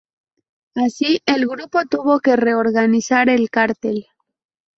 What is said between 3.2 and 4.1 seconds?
el cartel.